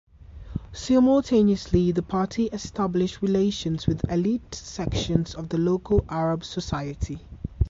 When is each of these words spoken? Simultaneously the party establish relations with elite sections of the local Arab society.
Simultaneously 0.73 1.91
the 1.91 2.01
party 2.01 2.45
establish 2.47 3.21
relations 3.21 3.85
with 3.85 4.03
elite 4.11 4.55
sections 4.55 5.35
of 5.35 5.49
the 5.49 5.59
local 5.59 6.03
Arab 6.09 6.43
society. 6.43 7.19